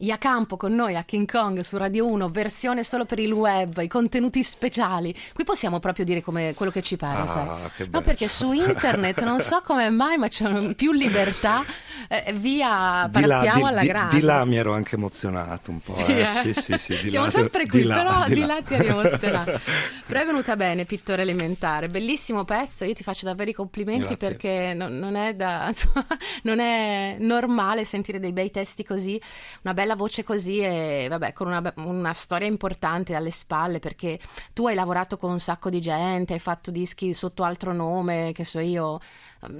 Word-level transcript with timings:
Iacampo 0.00 0.56
con 0.56 0.74
noi 0.76 0.94
a 0.94 1.02
King 1.02 1.28
Kong 1.28 1.58
su 1.60 1.76
Radio 1.76 2.06
1, 2.06 2.28
versione 2.28 2.84
solo 2.84 3.04
per 3.04 3.18
il 3.18 3.32
web, 3.32 3.78
i 3.80 3.88
contenuti 3.88 4.44
speciali. 4.44 5.12
Qui 5.34 5.42
possiamo 5.42 5.80
proprio 5.80 6.04
dire 6.04 6.20
come 6.20 6.54
quello 6.54 6.70
che 6.70 6.82
ci 6.82 6.96
pare, 6.96 7.22
Ah, 7.22 7.26
sai? 7.26 7.88
No, 7.90 8.00
perché 8.02 8.28
su 8.28 8.52
internet 8.52 9.24
non 9.24 9.40
so 9.40 9.60
come 9.64 9.90
mai, 9.90 10.16
ma 10.16 10.28
c'è 10.28 10.72
più 10.76 10.92
libertà. 10.92 11.64
Eh, 12.10 12.32
via, 12.34 13.08
Di 13.10 13.20
là, 13.22 13.36
partiamo 13.38 13.62
di- 13.64 13.68
alla 13.68 13.80
di- 13.80 13.86
grande. 13.88 14.14
di 14.14 14.22
là 14.22 14.44
mi 14.44 14.56
ero 14.56 14.72
anche 14.72 14.94
emozionato 14.94 15.72
un 15.72 15.78
po'. 15.80 15.96
Sì, 15.96 16.04
eh. 16.06 16.20
eh. 16.20 16.28
Sì, 16.28 16.52
sì, 16.54 16.78
sì, 16.78 17.02
di 17.02 17.10
Siamo 17.10 17.24
là- 17.26 17.30
sempre 17.32 17.66
qui, 17.66 17.80
di 17.80 17.86
là, 17.86 17.96
però 17.96 18.24
di 18.28 18.34
di 18.34 18.40
là. 18.40 18.46
là 18.46 18.62
ti 18.62 18.74
eri 18.74 18.86
emozionato. 18.86 19.60
Però 20.08 20.20
è 20.20 20.24
venuta 20.24 20.56
bene, 20.56 20.84
Pittore 20.86 21.20
Elementare, 21.22 21.88
bellissimo 21.88 22.44
pezzo, 22.44 22.84
io 22.86 22.94
ti 22.94 23.02
faccio 23.02 23.26
davvero 23.26 23.50
i 23.50 23.52
complimenti 23.52 24.06
Grazie. 24.14 24.28
perché 24.28 24.72
non, 24.74 24.96
non 24.96 25.16
è 25.16 25.34
da, 25.34 25.70
non 26.44 26.60
è 26.60 27.16
normale 27.18 27.84
sentire 27.84 28.18
dei 28.18 28.32
bei 28.32 28.50
testi 28.50 28.84
così, 28.84 29.20
una 29.64 29.74
bella 29.74 29.87
voce 29.94 30.24
così 30.24 30.58
e 30.60 31.06
vabbè, 31.08 31.32
con 31.32 31.46
una, 31.48 31.72
una 31.76 32.12
storia 32.12 32.46
importante 32.46 33.14
alle 33.14 33.30
spalle 33.30 33.78
perché 33.78 34.18
tu 34.52 34.66
hai 34.66 34.74
lavorato 34.74 35.16
con 35.16 35.30
un 35.30 35.40
sacco 35.40 35.70
di 35.70 35.80
gente, 35.80 36.32
hai 36.32 36.38
fatto 36.38 36.70
dischi 36.70 37.14
sotto 37.14 37.42
altro 37.42 37.72
nome, 37.72 38.32
che 38.32 38.44
so 38.44 38.58
io, 38.58 39.00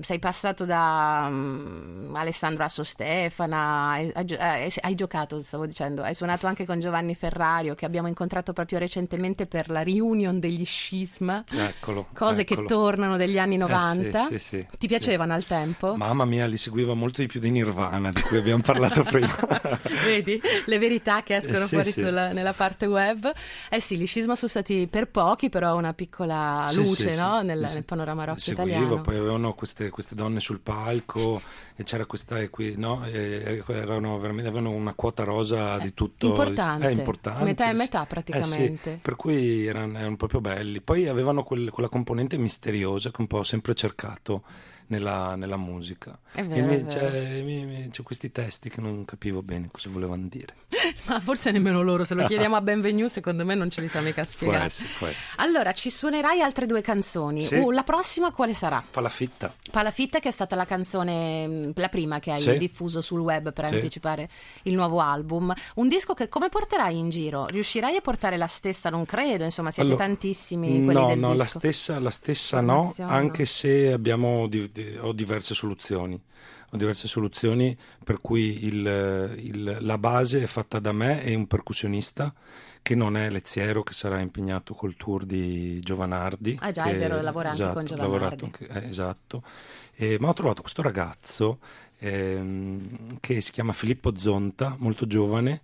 sei 0.00 0.18
passato 0.18 0.64
da 0.64 1.28
mm, 1.30 2.14
Alessandro 2.16 2.64
Asso 2.64 2.82
Stefana, 2.82 3.90
hai, 3.90 4.10
hai 4.14 4.24
gio- 4.24 4.36
hai- 4.38 4.72
hai 4.80 4.94
giocato, 4.94 5.40
stavo 5.40 5.66
dicendo, 5.66 6.02
hai 6.02 6.14
suonato 6.14 6.46
anche 6.46 6.64
con 6.66 6.80
Giovanni 6.80 7.14
Ferrario 7.14 7.74
che 7.74 7.84
abbiamo 7.84 8.08
incontrato 8.08 8.52
proprio 8.52 8.78
recentemente 8.78 9.46
per 9.46 9.70
la 9.70 9.82
reunion 9.82 10.40
degli 10.40 10.64
Scisma, 10.64 11.44
Eccolo. 11.48 12.08
cose 12.12 12.44
che 12.44 12.54
eccolo. 12.54 12.66
tornano 12.68 13.16
degli 13.16 13.38
anni 13.38 13.54
Eh, 13.54 13.58
90. 13.58 14.22
sì, 14.26 14.38
sì, 14.38 14.38
sì, 14.38 14.66
Ti 14.78 14.86
piacevano 14.88 15.32
al 15.34 15.44
tempo? 15.46 15.94
Mamma 15.96 16.24
mia, 16.24 16.46
li 16.46 16.56
seguiva 16.56 16.94
molto 16.94 17.20
di 17.20 17.26
più 17.28 17.38
di 17.40 17.50
Nirvana, 17.50 18.10
di 18.10 18.20
cui 18.22 18.38
abbiamo 18.38 18.62
parlato 18.62 19.02
prima. 19.04 19.34
Vedi 20.04 20.40
le 20.66 20.78
verità 20.78 21.22
che 21.22 21.36
escono 21.36 21.64
Eh, 21.64 21.68
fuori 21.68 21.92
sulla- 21.92 22.32
nella 22.32 22.52
parte 22.52 22.86
web. 22.86 23.30
Eh 23.68 23.80
sì, 23.80 23.96
gli 23.96 24.06
scisma 24.06 24.34
sono 24.34 24.48
stati 24.50 24.86
per 24.88 25.08
pochi, 25.08 25.48
però 25.48 25.76
una 25.76 25.92
piccola 25.94 26.68
luce 26.72 27.14
no? 27.16 27.42
nel, 27.42 27.60
nel 27.60 27.84
panorama 27.84 28.24
rock 28.24 28.36
Li 28.38 28.42
seguivo, 28.42 28.76
italiano. 28.76 29.00
poi 29.02 29.16
avevano 29.16 29.54
queste, 29.68 29.90
queste 29.90 30.14
donne 30.14 30.40
sul 30.40 30.60
palco 30.60 31.40
e 31.76 31.82
c'era 31.84 32.06
questa 32.06 32.40
e 32.40 32.48
qui, 32.48 32.74
no? 32.76 33.04
E 33.06 33.62
erano 33.68 34.18
veramente, 34.18 34.48
avevano 34.48 34.74
una 34.74 34.94
quota 34.94 35.24
rosa 35.24 35.76
di 35.78 35.92
tutto. 35.92 36.26
Eh, 36.26 36.30
Importante. 36.30 36.88
Eh, 36.88 36.92
importante. 36.92 37.44
Metà 37.44 37.68
e 37.68 37.72
metà 37.74 38.02
Eh, 38.02 38.06
praticamente. 38.06 38.90
sì, 38.94 38.98
per 39.02 39.16
cui 39.16 39.66
erano, 39.66 39.98
erano 39.98 40.16
proprio 40.16 40.40
belli. 40.40 40.80
Poi 40.80 41.06
avevano 41.06 41.42
quel- 41.42 41.70
quella 41.70 41.88
componente 41.90 42.38
misteriosa 42.38 43.10
che 43.10 43.20
un 43.20 43.26
po' 43.26 43.38
ho 43.38 43.44
sempre 43.44 43.74
cercato 43.74 44.42
nella, 44.88 45.34
nella 45.36 45.56
musica. 45.56 46.18
Vero, 46.34 46.66
mi- 46.66 46.88
cioè, 46.88 47.40
mi- 47.42 47.64
mi- 47.64 47.88
c'è 47.90 48.02
questi 48.02 48.30
testi 48.30 48.68
che 48.68 48.80
non 48.80 49.04
capivo 49.04 49.42
bene 49.42 49.68
cosa 49.72 49.88
volevano 49.90 50.26
dire. 50.28 50.54
Ma 51.06 51.20
forse 51.20 51.50
nemmeno 51.50 51.82
loro, 51.82 52.04
se 52.04 52.14
lo 52.14 52.24
chiediamo 52.26 52.56
a 52.56 52.60
Benvenue, 52.62 53.08
secondo 53.08 53.44
me 53.44 53.54
non 53.54 53.70
ce 53.70 53.80
li 53.80 53.88
sa 53.88 54.00
mica 54.00 54.22
Può 54.22 54.30
spiegare. 54.30 54.64
essere, 54.66 54.88
può 54.98 55.06
essere. 55.06 55.32
Allora, 55.36 55.72
ci 55.72 55.90
suonerai 55.90 56.40
altre 56.42 56.66
due 56.66 56.80
canzoni. 56.82 57.44
Sì. 57.44 57.54
Uh, 57.56 57.70
la 57.70 57.82
prossima 57.82 58.30
quale 58.32 58.52
sarà? 58.52 58.82
Palafitta. 58.90 59.54
Palafitta, 59.70 60.18
che 60.20 60.28
è 60.28 60.32
stata 60.32 60.54
la 60.56 60.64
canzone, 60.66 61.46
mh, 61.46 61.72
la 61.76 61.88
prima 61.88 62.18
che 62.20 62.32
hai 62.32 62.40
Sì. 62.40 62.58
diffuso 62.58 63.00
sul 63.00 63.20
web 63.20 63.52
per 63.52 63.66
Sì. 63.66 63.74
anticipare 63.74 64.28
il 64.64 64.74
nuovo 64.74 65.00
album. 65.00 65.52
Un 65.76 65.88
disco 65.88 66.14
che 66.14 66.28
come 66.28 66.48
porterai 66.48 66.96
in 66.96 67.08
giro? 67.10 67.46
Riuscirai 67.46 67.96
a 67.96 68.00
portare 68.00 68.36
la 68.36 68.46
stessa? 68.46 68.90
Non 68.90 69.04
credo, 69.06 69.44
insomma, 69.44 69.70
siete 69.70 69.90
Allora, 69.90 70.04
tantissimi 70.06 70.84
quelli 70.84 71.00
no, 71.00 71.06
del 71.08 71.18
no, 71.18 71.34
la 71.34 71.42
disco. 71.44 71.58
stessa, 71.58 71.98
la 71.98 72.10
stessa 72.10 72.60
no, 72.60 72.94
anche 72.98 73.46
se 73.46 73.92
abbiamo 73.92 74.46
di- 74.48 74.70
ho 75.00 75.12
diverse 75.12 75.54
soluzioni. 75.54 76.20
Ho 76.70 76.76
diverse 76.76 77.08
soluzioni 77.08 77.76
per 78.04 78.20
cui 78.20 78.64
il- 78.66 79.34
il- 79.38 79.78
la 79.80 79.98
base 79.98 80.42
è 80.42 80.46
fatta 80.46 80.78
da 80.78 80.92
me 80.92 81.22
e 81.24 81.34
un 81.34 81.46
percussionista 81.46 82.32
che 82.82 82.94
non 82.94 83.16
è 83.16 83.30
Leziero, 83.30 83.82
che 83.82 83.92
sarà 83.92 84.20
impegnato 84.20 84.74
col 84.74 84.94
tour 84.96 85.24
di 85.24 85.80
Giovanardi. 85.80 86.56
Ah 86.60 86.70
già, 86.70 86.84
che- 86.84 86.92
è 86.92 86.98
vero, 86.98 87.20
lavora 87.20 87.50
anche 87.50 87.72
con 87.72 87.84
esatto, 87.84 88.02
Giovanardi. 88.02 88.44
anche- 88.44 88.66
eh, 88.68 88.88
esatto. 88.88 89.42
E- 89.94 90.16
ma 90.20 90.28
ho 90.28 90.32
trovato 90.34 90.60
questo 90.62 90.82
ragazzo 90.82 91.58
ehm, 92.00 93.18
che 93.20 93.40
si 93.40 93.50
chiama 93.50 93.72
Filippo 93.72 94.16
Zonta, 94.16 94.76
molto 94.78 95.06
giovane, 95.06 95.62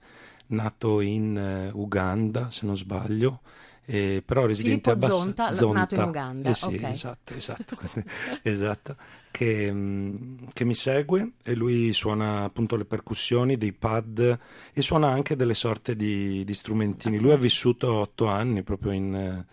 nato 0.48 1.00
in 1.00 1.36
eh, 1.36 1.70
Uganda, 1.72 2.50
se 2.50 2.66
non 2.66 2.76
sbaglio, 2.76 3.40
eh, 3.86 4.22
però 4.24 4.46
residente 4.46 4.90
Filippo 4.90 5.06
a 5.06 5.08
Bass- 5.08 5.18
Zonta, 5.20 5.50
l- 5.50 5.70
nato 5.72 5.94
in 5.94 6.02
Uganda, 6.02 6.50
Eh 6.50 6.54
sì, 6.54 6.74
ok. 6.74 6.82
esatto, 6.82 7.34
esatto, 7.34 7.76
esatto. 8.42 8.96
Che, 9.30 9.72
mm, 9.72 10.36
che 10.52 10.64
mi 10.64 10.74
segue 10.74 11.32
e 11.42 11.54
lui 11.56 11.92
suona 11.92 12.44
appunto 12.44 12.76
le 12.76 12.84
percussioni, 12.84 13.56
dei 13.56 13.72
pad 13.72 14.38
e 14.72 14.80
suona 14.82 15.08
anche 15.08 15.34
delle 15.34 15.54
sorte 15.54 15.96
di, 15.96 16.44
di 16.44 16.54
strumentini. 16.54 17.18
Lui 17.18 17.32
ha 17.32 17.36
vissuto 17.36 17.92
otto 17.94 18.26
anni 18.26 18.62
proprio 18.62 18.92
in, 18.92 19.44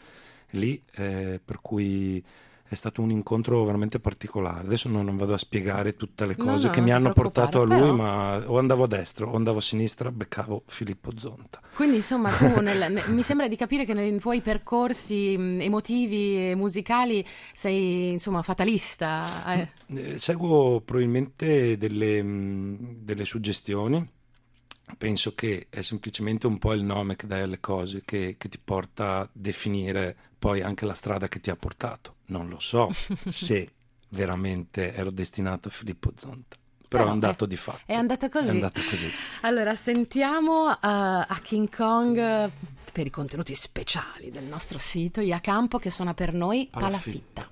lì, 0.52 0.82
eh, 0.94 1.40
per 1.44 1.60
cui 1.62 2.24
è 2.72 2.76
stato 2.76 3.02
un 3.02 3.12
incontro 3.12 3.64
veramente 3.66 4.00
particolare. 4.00 4.62
Adesso 4.66 4.88
non, 4.88 5.04
non 5.06 5.18
vado 5.18 5.34
a 5.34 5.38
spiegare 5.38 5.96
tutte 5.98 6.26
le 6.26 6.36
No, 6.36 6.46
cose 6.46 6.68
no, 6.68 6.70
che 6.70 6.80
non 6.80 6.86
mi 6.88 6.92
hanno 6.92 7.12
portato 7.12 7.62
a 7.62 7.66
lui, 7.66 7.92
preoccupare, 7.92 7.92
ma 7.92 8.44
o 8.50 8.58
andavo 8.58 8.84
a 8.84 8.88
destra 8.88 9.26
o 9.28 9.36
andavo 9.36 9.58
a 9.58 9.62
sinistra, 9.62 10.10
beccavo 10.12 10.64
Filippo 10.68 11.12
Zonta. 11.18 11.60
Quindi 11.74 11.98
insomma 11.98 12.32
tu 12.32 12.48
nel- 12.62 12.92
ne- 12.92 13.04
mi 13.08 13.24
sembra 13.24 13.48
di 13.50 13.56
capire 13.58 13.84
che 13.86 13.94
nei 13.94 14.18
tuoi 14.20 14.42
percorsi 14.42 15.34
emotivi 15.34 16.52
e 16.52 16.56
musicali 16.56 17.26
sei 17.54 18.12
insomma 18.12 18.42
fatalista. 18.42 19.44
eh. 19.56 19.68
Eh, 19.88 20.18
seguo 20.18 20.82
probabilmente 20.82 21.78
delle, 21.78 22.24
delle 23.04 23.26
suggestioni. 23.26 24.04
Penso 24.98 25.34
che 25.36 25.68
è 25.70 25.82
semplicemente 25.82 26.48
un 26.48 26.58
po' 26.58 26.74
il 26.74 26.84
nome 26.84 27.16
che 27.16 27.28
dai 27.28 27.42
alle 27.42 27.60
cose 27.60 28.02
che, 28.06 28.36
che 28.38 28.50
ti 28.50 28.60
porta 28.64 29.20
a 29.20 29.30
definire 29.32 30.16
poi 30.38 30.62
anche 30.62 30.86
la 30.86 30.94
strada 30.94 31.28
che 31.28 31.40
ti 31.40 31.50
ha 31.50 31.56
portato. 31.56 32.16
Non 32.28 32.50
lo 32.50 32.60
so 32.60 32.90
se 33.28 33.72
veramente 34.10 34.94
ero 34.94 35.12
destinato 35.12 35.68
a 35.70 35.72
Filippo 35.72 36.12
Zonta, 36.18 36.56
però, 36.88 37.04
Però 37.04 37.10
è 37.10 37.14
un 37.14 37.20
dato 37.20 37.46
è- 37.46 37.48
di 37.48 37.56
fatto. 37.58 37.82
è 37.86 37.94
andata 37.94 38.30
così. 38.30 38.46
È 38.48 38.50
andata 38.50 38.82
così. 38.82 39.10
Allora 39.42 39.76
sentiamo 39.76 40.72
eh, 40.72 40.78
a 40.82 41.40
King 41.44 41.74
Kong 41.74 42.52
per 42.92 43.06
i 43.06 43.10
contenuti 43.10 43.56
speciali 43.56 44.32
del 44.32 44.44
nostro 44.44 44.78
sito 44.78 45.22
Iacampo 45.22 45.78
che 45.80 45.90
suona 45.90 46.14
per 46.14 46.34
noi 46.34 46.68
Palafitta. 46.70 46.90
Palafitta. 47.34 47.51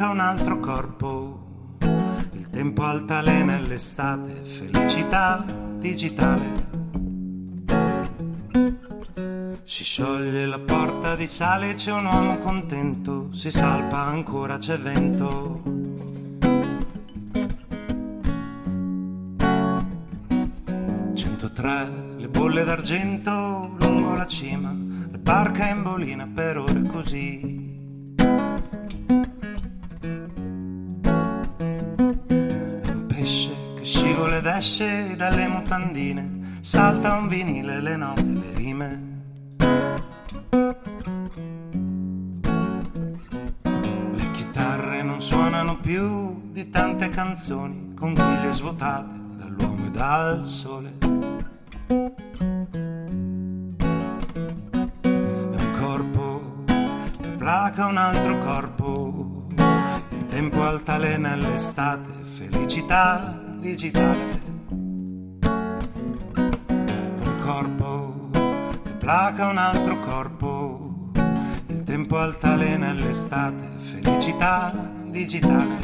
Placa 0.00 0.08
un 0.08 0.20
altro 0.20 0.58
corpo. 0.60 1.38
Il 2.32 2.48
tempo 2.48 2.84
altalena 2.84 3.56
e 3.56 3.60
l'estate, 3.60 4.32
felicità 4.44 5.44
digitale. 5.78 6.68
Si 9.62 9.84
scioglie 9.84 10.46
la 10.46 10.58
porta 10.58 11.14
di 11.16 11.26
sale, 11.26 11.74
c'è 11.74 11.92
un 11.92 12.06
uomo 12.06 12.38
contento, 12.38 13.28
si 13.32 13.50
salpa 13.50 13.98
ancora, 13.98 14.56
c'è 14.56 14.78
vento. 14.78 15.62
«103, 21.14 22.16
le 22.16 22.28
bolle 22.28 22.64
d'argento 22.64 23.76
lungo 23.78 24.14
la 24.14 24.26
cima, 24.26 24.72
le 24.72 25.18
barca 25.18 25.68
in 25.68 25.82
bolina 25.82 26.26
per 26.26 26.56
ore 26.56 26.82
così. 26.82 27.59
Esce 34.60 35.16
dalle 35.16 35.48
mutandine, 35.48 36.58
salta 36.60 37.14
un 37.14 37.28
vinile, 37.28 37.80
le 37.80 37.96
note, 37.96 38.22
le 38.22 38.54
rime. 38.54 39.08
Le 44.12 44.30
chitarre 44.32 45.02
non 45.02 45.22
suonano 45.22 45.78
più 45.78 46.50
di 46.52 46.68
tante 46.68 47.08
canzoni, 47.08 47.94
conchiglie 47.94 48.52
svuotate 48.52 49.14
dall'uomo 49.38 49.86
e 49.86 49.90
dal 49.92 50.44
sole. 50.44 50.98
È 55.00 55.08
un 55.08 55.70
corpo 55.78 56.64
che 57.18 57.28
placa 57.28 57.86
un 57.86 57.96
altro 57.96 58.36
corpo. 58.36 59.46
Il 60.10 60.26
tempo 60.26 60.62
altalena 60.62 61.32
e 61.32 61.36
l'estate, 61.36 62.10
felicità 62.24 63.40
digitale. 63.58 64.49
Placa 69.00 69.46
un 69.46 69.56
altro 69.56 69.98
corpo. 69.98 71.10
Il 71.68 71.84
tempo 71.84 72.18
altalena 72.18 72.92
l'estate, 72.92 73.66
felicità 73.78 74.74
digitale. 75.06 75.78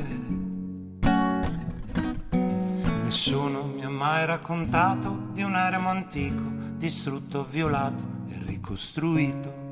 Nessuno 3.05 3.65
mi 3.75 3.83
ha 3.83 3.89
mai 3.89 4.27
raccontato 4.27 5.31
di 5.33 5.43
un 5.43 5.57
eremo 5.57 5.89
antico, 5.89 6.43
distrutto, 6.77 7.47
violato 7.49 8.05
e 8.29 8.35
ricostruito. 8.45 9.65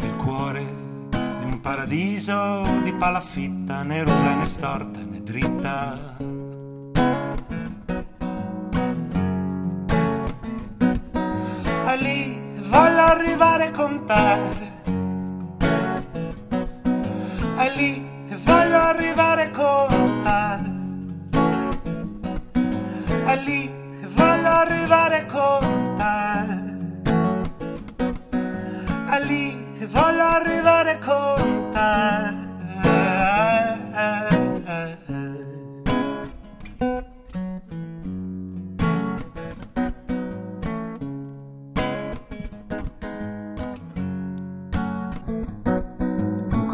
Il 0.00 0.16
cuore 0.16 0.62
è 1.10 1.44
un 1.44 1.58
paradiso 1.60 2.62
di 2.82 2.94
palafitta, 2.94 3.82
né 3.82 4.02
rusa 4.02 4.34
né 4.34 4.44
storta 4.44 5.00
né 5.04 5.22
dritta. 5.22 6.37
Arrivare 13.38 13.70
con 13.70 14.04
te. 14.04 14.57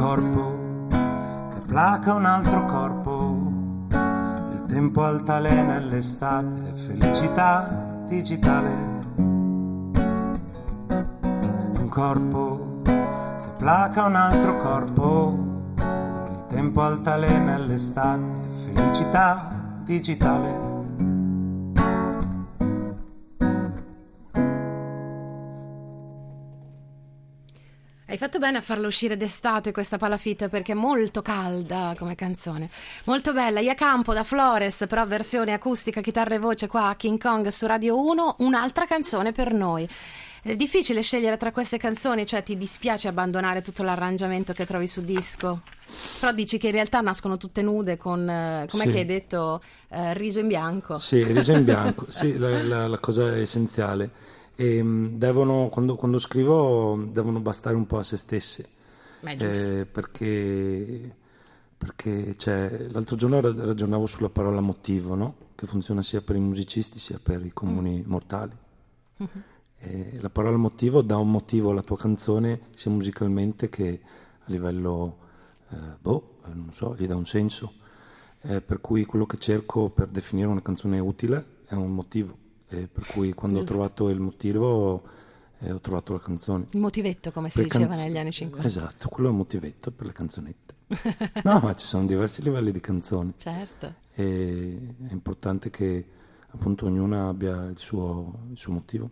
Corpo 0.05 0.89
placa 1.67 2.13
un 2.13 2.27
altro 2.27 2.67
corpo, 2.67 3.37
il 3.89 4.65
tempo 4.69 5.03
altalena 5.03 5.77
e 5.77 5.81
l'estate, 5.81 6.75
felicità 6.75 8.03
digitale. 8.07 8.71
Un 11.79 11.89
corpo 11.89 12.83
che 12.83 13.49
placa 13.57 14.05
un 14.05 14.17
altro 14.17 14.59
corpo, 14.59 15.39
il 15.79 16.45
tempo 16.49 16.83
altalena 16.83 17.55
e 17.55 17.59
l'estate, 17.61 18.31
felicità 18.63 19.53
digitale. 19.85 20.74
Hai 28.15 28.21
fatto 28.21 28.39
bene 28.39 28.59
a 28.59 28.61
farla 28.61 28.87
uscire 28.87 29.17
d'estate 29.17 29.73
questa 29.73 29.97
palafitta 29.97 30.49
perché 30.49 30.71
è 30.71 30.77
molto 30.77 31.21
calda 31.21 31.97
come 31.99 32.15
canzone. 32.15 32.71
Molto 33.07 33.33
bella. 33.33 33.59
Iacampo 33.59 34.15
da 34.15 34.23
Flores, 34.23 34.85
però 34.89 35.05
versione 35.05 35.53
acustica, 35.53 36.01
chitarra 36.01 36.37
e 36.37 36.39
voce 36.39 36.69
qua 36.69 36.91
a 36.91 36.95
King 36.95 37.21
Kong 37.21 37.49
su 37.49 37.67
Radio 37.67 37.99
1. 37.99 38.37
Un'altra 38.39 38.87
canzone 38.87 39.33
per 39.33 39.53
noi. 39.53 39.89
È 40.43 40.55
difficile 40.55 41.03
scegliere 41.03 41.37
tra 41.37 41.51
queste 41.51 41.77
canzoni, 41.77 42.25
cioè 42.25 42.45
ti 42.45 42.57
dispiace 42.57 43.09
abbandonare 43.09 43.63
tutto 43.63 43.83
l'arrangiamento 43.83 44.53
che 44.53 44.65
trovi 44.65 44.87
su 44.87 45.03
disco. 45.03 45.63
Però 46.21 46.31
dici 46.31 46.57
che 46.57 46.69
in 46.69 46.75
realtà 46.75 47.01
nascono 47.01 47.37
tutte 47.37 47.63
nude 47.63 47.97
con, 47.97 48.31
eh, 48.31 48.69
come 48.71 48.85
sì. 48.85 48.97
hai 48.97 49.07
detto, 49.07 49.61
eh, 49.89 50.15
riso 50.15 50.39
in 50.39 50.47
bianco. 50.47 50.99
Sì, 50.99 51.25
riso 51.25 51.51
in 51.51 51.65
bianco, 51.65 52.05
sì, 52.13 52.39
la, 52.39 52.63
la, 52.63 52.87
la 52.87 52.99
cosa 53.01 53.35
essenziale 53.37 54.11
e 54.57 54.83
mm, 54.83 55.17
devono, 55.17 55.69
quando, 55.69 55.97
quando, 55.97 56.19
scrivo 56.19 57.03
devono 57.11 57.41
bastare 57.41 57.77
un 57.77 57.87
po' 57.87 57.99
a 57.99 58.03
se 58.03 58.17
stessi. 58.17 58.65
Eh, 59.81 59.87
perché, 59.87 61.17
perché 61.77 62.37
cioè, 62.37 62.87
l'altro 62.91 63.17
giorno 63.17 63.41
ragionavo 63.41 64.07
sulla 64.07 64.29
parola 64.29 64.61
motivo, 64.61 65.15
no? 65.15 65.37
che 65.55 65.67
funziona 65.67 66.03
sia 66.03 66.21
per 66.21 66.37
i 66.37 66.41
musicisti 66.41 66.99
sia 66.99 67.19
per 67.23 67.45
i 67.45 67.53
comuni 67.53 68.01
mm. 68.01 68.11
mortali. 68.11 68.57
Mm-hmm. 69.23 70.21
la 70.21 70.31
parola 70.31 70.57
motivo 70.57 71.01
dà 71.01 71.17
un 71.17 71.31
motivo 71.31 71.71
alla 71.71 71.83
tua 71.83 71.97
canzone 71.97 72.63
sia 72.75 72.91
musicalmente 72.91 73.69
che 73.69 74.01
a 74.41 74.45
livello, 74.47 75.19
eh, 75.71 75.77
boh, 76.01 76.39
non 76.53 76.73
so, 76.73 76.97
gli 76.99 77.07
dà 77.07 77.15
un 77.15 77.27
senso. 77.27 77.75
Eh, 78.43 78.61
per 78.61 78.81
cui 78.81 79.07
quello 79.07 79.25
che 79.25 79.39
cerco 79.39 79.89
per 79.89 80.09
definire 80.09 80.49
una 80.49 80.61
canzone 80.61 80.99
utile 80.99 81.63
è 81.67 81.75
un 81.75 81.95
motivo 81.95 82.43
eh, 82.83 82.89
per 82.89 83.07
cui 83.07 83.33
quando 83.33 83.59
Giusto. 83.59 83.73
ho 83.73 83.77
trovato 83.77 84.09
il 84.09 84.21
motivo 84.21 85.03
eh, 85.65 85.73
ho 85.73 85.81
trovato 85.81 86.13
la 86.13 86.21
canzone. 86.21 86.67
Il 86.71 86.81
motivetto, 86.81 87.31
come 87.33 87.49
si 87.49 87.63
diceva 87.63 87.87
canz- 87.87 88.03
negli 88.03 88.19
anni 88.19 88.33
50. 88.33 88.67
Esatto, 88.67 89.09
quello 89.09 89.29
è 89.29 89.33
il 89.33 89.39
motivetto 89.39 89.91
per 89.91 90.07
le 90.07 90.13
canzonette. 90.13 90.75
no, 91.43 91.61
ma 91.61 91.75
ci 91.75 91.87
sono 91.87 92.07
diversi 92.07 92.43
livelli 92.43 92.71
di 92.71 92.81
canzoni. 92.81 93.33
Certo. 93.37 93.95
E 94.13 94.95
è 95.09 95.13
importante 95.13 95.71
che 95.71 96.07
appunto 96.49 96.87
ognuna 96.87 97.29
abbia 97.29 97.65
il 97.65 97.79
suo, 97.79 98.47
il 98.51 98.59
suo 98.59 98.73
motivo. 98.73 99.11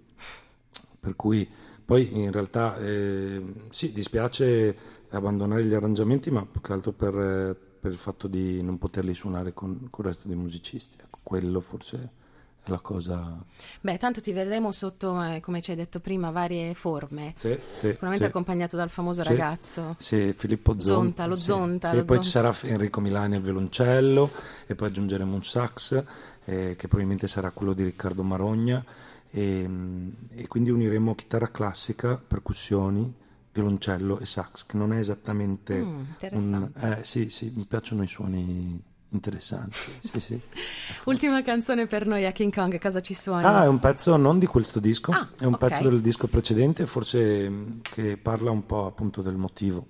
Per 1.00 1.17
cui 1.17 1.49
poi 1.85 2.17
in 2.17 2.31
realtà 2.31 2.76
eh, 2.79 3.43
sì, 3.70 3.93
dispiace 3.93 4.76
abbandonare 5.11 5.65
gli 5.65 5.75
arrangiamenti, 5.75 6.31
ma 6.31 6.44
più 6.44 6.61
che 6.61 6.73
altro 6.73 6.93
per, 6.93 7.56
per 7.81 7.91
il 7.91 7.99
fatto 7.99 8.29
di 8.29 8.62
non 8.62 8.79
poterli 8.79 9.15
suonare 9.15 9.53
con, 9.53 9.88
con 9.91 10.05
il 10.05 10.11
resto 10.11 10.29
dei 10.29 10.37
musicisti. 10.37 10.97
Ecco, 11.00 11.19
quello 11.23 11.61
forse 11.61 12.20
la 12.67 12.79
cosa... 12.79 13.43
Beh, 13.81 13.99
tanto 13.99 14.20
ti 14.20 14.32
vedremo 14.32 14.70
sotto, 14.73 15.20
eh, 15.23 15.41
come 15.41 15.61
ci 15.61 15.70
hai 15.70 15.76
detto 15.76 16.00
prima, 16.00 16.31
varie 16.31 16.75
forme. 16.75 17.32
Sì, 17.35 17.59
sì, 17.75 17.91
Sicuramente 17.91 18.25
sì. 18.25 18.31
accompagnato 18.31 18.76
dal 18.76 18.91
famoso 18.91 19.23
ragazzo. 19.23 19.97
Sì, 19.99 20.32
Filippo 20.37 20.79
Zonta. 20.79 20.93
Zonta 20.93 21.26
lo 21.26 21.37
Zonta. 21.37 21.88
Sì, 21.91 21.97
lo 21.97 22.05
poi 22.05 22.23
Zonta. 22.23 22.53
ci 22.53 22.61
sarà 22.61 22.73
Enrico 22.75 23.00
Milani 23.00 23.37
al 23.37 23.43
violoncello 23.43 24.31
e 24.67 24.75
poi 24.75 24.88
aggiungeremo 24.88 25.35
un 25.35 25.43
sax 25.43 26.05
eh, 26.44 26.75
che 26.76 26.88
probabilmente 26.88 27.26
sarà 27.26 27.50
quello 27.50 27.73
di 27.73 27.82
Riccardo 27.82 28.23
Marogna 28.23 28.85
e, 29.31 29.65
mm, 29.67 30.11
e 30.35 30.47
quindi 30.47 30.70
uniremo 30.70 31.15
chitarra 31.15 31.50
classica, 31.50 32.17
percussioni, 32.17 33.12
violoncello 33.53 34.19
e 34.19 34.26
sax, 34.26 34.67
che 34.67 34.76
non 34.76 34.93
è 34.93 34.99
esattamente 34.99 35.82
mm, 35.82 36.03
un... 36.31 36.70
Eh, 36.79 36.99
sì, 37.03 37.29
sì, 37.29 37.53
mi 37.55 37.67
piacciono 37.67 38.03
i 38.03 38.08
suoni 38.08 38.82
interessanti. 39.12 39.76
Sì, 40.00 40.20
sì. 40.20 40.41
Ultima 41.05 41.43
canzone 41.43 41.87
per 41.87 42.06
noi 42.06 42.26
a 42.26 42.32
King 42.32 42.53
Kong, 42.53 42.79
cosa 42.81 43.00
ci 43.00 43.14
suoni? 43.14 43.44
Ah, 43.44 43.64
è 43.64 43.69
un 43.69 43.79
pezzo 43.79 44.17
non 44.17 44.38
di 44.38 44.47
questo 44.47 44.81
disco, 44.81 45.12
ah, 45.12 45.29
è 45.38 45.44
un 45.44 45.55
okay. 45.55 45.69
pezzo 45.69 45.88
del 45.88 46.00
disco 46.00 46.26
precedente, 46.26 46.87
forse 46.87 47.49
mm, 47.49 47.81
che 47.82 48.17
parla 48.17 48.50
un 48.50 48.67
po' 48.67 48.87
appunto 48.87 49.23
del 49.23 49.37
motivo. 49.37 49.87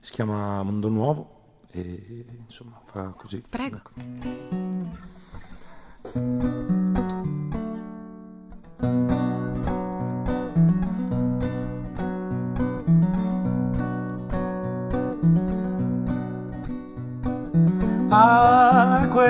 Si 0.00 0.12
chiama 0.12 0.62
Mondo 0.62 0.88
Nuovo 0.88 1.40
e 1.70 2.24
insomma 2.44 2.80
fa 2.84 3.14
così. 3.16 3.42
Prego. 3.48 3.80
Ah, 6.14 6.51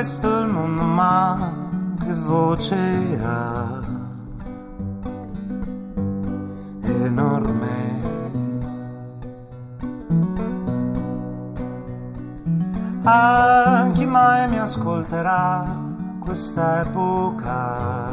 questo 0.02 0.40
il 0.40 0.49
mondo, 0.49 0.82
ma 0.82 1.52
che 1.97 2.12
voce 2.12 3.21
ha? 3.23 3.80
Enorme. 6.80 8.00
Ah, 13.04 13.88
chi 13.92 14.04
mai 14.04 14.49
mi 14.49 14.59
ascolterà 14.59 15.73
questa 16.18 16.80
epoca? 16.80 18.11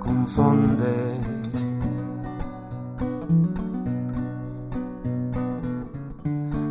Confonde 0.00 1.35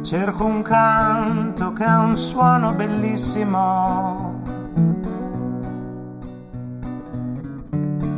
Cerco 0.06 0.46
un 0.46 0.62
canto 0.62 1.74
che 1.74 1.84
ha 1.84 2.02
un 2.02 2.16
suono 2.16 2.74
bellissimo. 2.74 4.40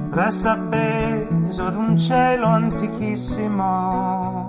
Resta 0.09 0.51
appeso 0.51 1.65
ad 1.65 1.77
un 1.77 1.97
cielo 1.97 2.47
antichissimo. 2.47 4.47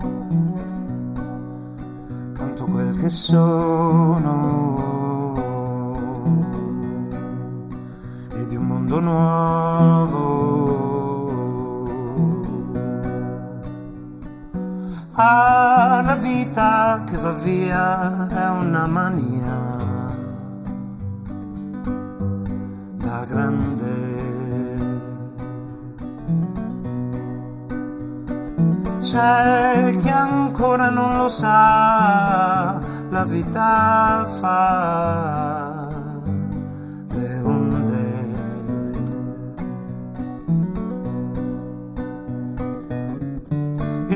Canto 2.33 2.64
quel 2.64 2.99
che 2.99 3.09
sono. 3.09 4.75
E 8.35 8.47
di 8.47 8.57
un 8.57 8.66
mondo 8.66 8.99
nuovo. 8.99 10.77
Ah, 15.20 16.00
la 16.04 16.14
vita 16.14 17.02
che 17.04 17.16
va 17.16 17.32
via 17.32 18.28
è 18.28 18.48
una 18.50 18.87
mania 18.87 19.76
da 22.98 23.25
grande. 23.26 23.98
c'è 29.00 29.96
chi 29.96 30.08
ancora 30.08 30.90
non 30.90 31.16
lo 31.16 31.28
sa, 31.28 32.78
la 33.08 33.25
vita 33.25 34.26
fa 34.38 35.57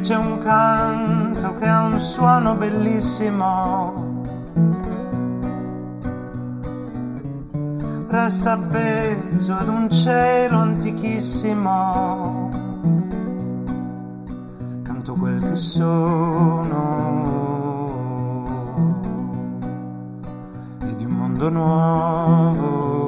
c'è 0.02 0.16
un 0.16 0.38
canto 0.38 1.54
che 1.54 1.66
ha 1.66 1.84
un 1.84 1.98
suono 1.98 2.54
bellissimo. 2.54 4.20
Resta 8.08 8.52
appeso 8.52 9.54
ad 9.54 9.68
un 9.68 9.90
cielo 9.90 10.58
antichissimo 10.58 12.50
quel 15.22 15.40
che 15.40 15.56
sono 15.56 16.74
e 20.80 20.96
di 20.96 21.04
un 21.04 21.12
mondo 21.12 21.48
nuovo. 21.48 23.01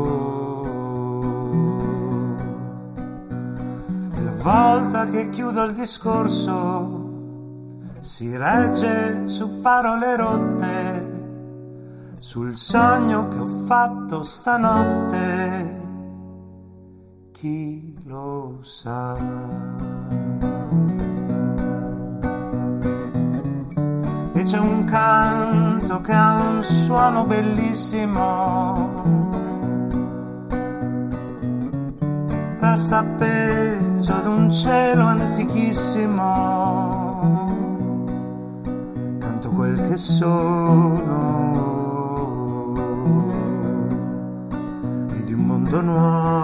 Volta 4.45 5.07
che 5.07 5.31
chiudo 5.31 5.65
il 5.65 5.73
discorso 5.73 7.01
si 8.01 8.37
regge 8.37 9.27
su 9.27 9.63
parole 9.63 10.17
rotte, 10.17 11.23
sul 12.19 12.55
sogno 12.59 13.29
che 13.29 13.39
ho 13.39 13.47
fatto 13.47 14.23
stanotte. 14.23 15.83
Chi 17.33 17.99
lo 18.05 18.59
sa? 18.61 19.17
c'è 24.45 24.59
un 24.59 24.85
canto 24.85 26.03
che 26.03 26.13
ha 26.13 26.35
un 26.35 26.63
suono 26.63 27.25
bellissimo. 27.25 28.93
Resta 32.75 32.99
appeso 32.99 34.13
ad 34.13 34.27
un 34.27 34.51
cielo 34.51 35.05
antichissimo. 35.05 36.27
Canto 39.21 39.49
quel 39.51 39.81
che 39.89 39.97
sono 39.97 41.07
e 45.09 45.23
di 45.23 45.35
un 45.35 45.45
mondo 45.47 45.81
nuovo. 45.83 46.44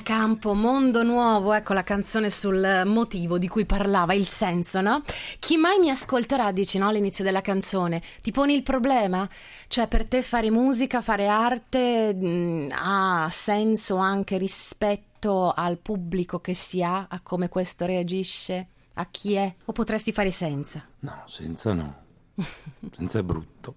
Campo, 0.00 0.54
Mondo 0.54 1.02
Nuovo, 1.02 1.52
ecco 1.52 1.74
la 1.74 1.82
canzone 1.82 2.30
sul 2.30 2.84
motivo 2.86 3.36
di 3.36 3.48
cui 3.48 3.66
parlava, 3.66 4.14
il 4.14 4.26
senso, 4.26 4.80
no? 4.80 5.02
Chi 5.38 5.56
mai 5.56 5.78
mi 5.78 5.90
ascolterà, 5.90 6.52
dici, 6.52 6.78
no, 6.78 6.88
all'inizio 6.88 7.24
della 7.24 7.40
canzone, 7.40 8.00
ti 8.22 8.30
poni 8.30 8.54
il 8.54 8.62
problema? 8.62 9.28
Cioè, 9.68 9.88
per 9.88 10.06
te 10.06 10.22
fare 10.22 10.50
musica, 10.50 11.02
fare 11.02 11.26
arte 11.26 12.14
mh, 12.14 12.26
mm, 12.26 12.68
ha 12.72 13.28
senso 13.30 13.96
anche 13.96 14.38
rispetto 14.38 15.52
al 15.54 15.76
pubblico 15.76 16.40
che 16.40 16.54
si 16.54 16.82
ha, 16.82 17.08
a 17.10 17.20
come 17.20 17.50
questo 17.50 17.84
reagisce, 17.84 18.68
a 18.94 19.06
chi 19.10 19.34
è? 19.34 19.54
O 19.66 19.72
potresti 19.72 20.12
fare 20.12 20.30
senza? 20.30 20.82
No, 21.00 21.24
senza 21.26 21.74
no. 21.74 21.96
senza 22.90 23.18
è 23.18 23.22
brutto. 23.22 23.74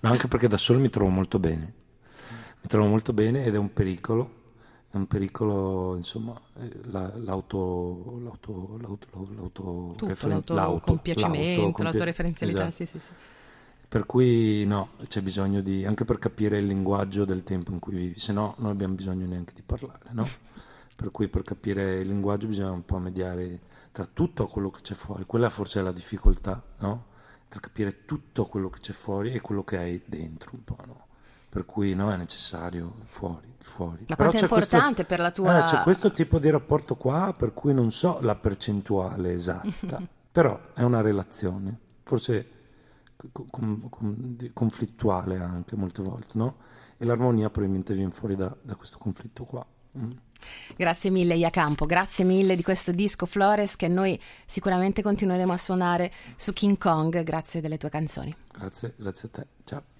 No, 0.00 0.10
anche 0.10 0.28
perché 0.28 0.48
da 0.48 0.56
solo 0.56 0.78
mi 0.78 0.88
trovo 0.88 1.10
molto 1.10 1.38
bene. 1.38 1.74
Mi 2.62 2.68
trovo 2.68 2.86
molto 2.86 3.12
bene 3.12 3.44
ed 3.44 3.54
è 3.54 3.58
un 3.58 3.72
pericolo 3.72 4.38
è 4.92 4.96
un 4.96 5.06
pericolo, 5.06 5.94
insomma, 5.94 6.38
eh, 6.58 6.80
la, 6.86 7.12
l'auto, 7.16 8.18
l'auto, 8.22 8.76
l'auto, 8.80 9.28
l'auto, 9.36 9.94
Tutto, 9.96 10.06
referen- 10.08 10.42
l'auto, 10.48 10.94
l'autoreferenzialità, 11.84 12.66
esatto. 12.66 12.74
sì, 12.74 12.86
sì, 12.86 12.98
sì. 12.98 13.12
Per 13.86 14.06
cui 14.06 14.64
no, 14.66 14.90
c'è 15.06 15.22
bisogno 15.22 15.60
di, 15.60 15.84
anche 15.84 16.04
per 16.04 16.18
capire 16.18 16.58
il 16.58 16.66
linguaggio 16.66 17.24
del 17.24 17.44
tempo 17.44 17.70
in 17.70 17.78
cui 17.78 17.94
vivi, 17.94 18.18
se 18.20 18.32
no 18.32 18.54
non 18.58 18.70
abbiamo 18.70 18.94
bisogno 18.94 19.26
neanche 19.26 19.52
di 19.54 19.62
parlare, 19.62 20.06
no? 20.10 20.26
Per 21.00 21.10
cui 21.12 21.28
per 21.28 21.42
capire 21.44 22.00
il 22.00 22.08
linguaggio 22.08 22.46
bisogna 22.46 22.72
un 22.72 22.84
po' 22.84 22.98
mediare 22.98 23.60
tra 23.90 24.04
tutto 24.04 24.46
quello 24.48 24.70
che 24.70 24.82
c'è 24.82 24.94
fuori, 24.94 25.24
quella 25.24 25.48
forse 25.48 25.80
è 25.80 25.82
la 25.82 25.92
difficoltà, 25.92 26.62
no? 26.80 27.06
Tra 27.48 27.58
capire 27.58 28.04
tutto 28.04 28.44
quello 28.46 28.68
che 28.68 28.80
c'è 28.80 28.92
fuori 28.92 29.32
e 29.32 29.40
quello 29.40 29.64
che 29.64 29.78
hai 29.78 30.02
dentro 30.04 30.50
un 30.52 30.62
po', 30.62 30.76
no? 30.86 31.06
Per 31.50 31.66
cui 31.66 31.94
no, 31.94 32.12
è 32.12 32.16
necessario 32.16 32.94
fuori, 33.06 33.52
fuori. 33.58 34.04
Ma 34.08 34.14
Però 34.14 34.30
quanto 34.30 34.38
è 34.38 34.42
importante 34.42 35.04
questo, 35.04 35.04
per 35.04 35.18
la 35.18 35.30
tua... 35.32 35.58
Eh, 35.58 35.64
c'è 35.64 35.82
questo 35.82 36.12
tipo 36.12 36.38
di 36.38 36.48
rapporto 36.48 36.94
qua, 36.94 37.34
per 37.36 37.52
cui 37.52 37.74
non 37.74 37.90
so 37.90 38.20
la 38.22 38.36
percentuale 38.36 39.32
esatta, 39.32 40.00
però 40.30 40.58
è 40.72 40.82
una 40.82 41.00
relazione, 41.00 41.76
forse 42.04 42.48
com, 43.50 43.88
com, 43.88 44.36
conflittuale 44.52 45.38
anche 45.38 45.74
molte 45.74 46.02
volte, 46.02 46.38
no? 46.38 46.56
E 46.96 47.04
l'armonia 47.04 47.50
probabilmente 47.50 47.94
viene 47.94 48.12
fuori 48.12 48.36
da, 48.36 48.54
da 48.62 48.76
questo 48.76 48.98
conflitto 48.98 49.44
qua. 49.44 49.66
Mm. 49.98 50.10
Grazie 50.76 51.10
mille 51.10 51.34
Iacampo, 51.34 51.84
grazie 51.84 52.24
mille 52.24 52.54
di 52.54 52.62
questo 52.62 52.92
disco 52.92 53.26
Flores 53.26 53.74
che 53.76 53.88
noi 53.88 54.18
sicuramente 54.46 55.02
continueremo 55.02 55.52
a 55.52 55.56
suonare 55.56 56.12
su 56.36 56.52
King 56.52 56.78
Kong, 56.78 57.22
grazie 57.24 57.60
delle 57.60 57.76
tue 57.76 57.90
canzoni. 57.90 58.34
Grazie, 58.52 58.94
grazie 58.96 59.28
a 59.28 59.30
te, 59.32 59.46
ciao. 59.64 59.98